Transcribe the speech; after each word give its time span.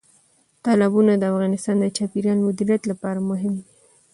تالابونه 0.63 1.13
د 1.17 1.23
افغانستان 1.31 1.75
د 1.79 1.85
چاپیریال 1.97 2.39
مدیریت 2.47 2.81
لپاره 2.91 3.19
مهم 3.29 3.53
دي. 3.61 3.65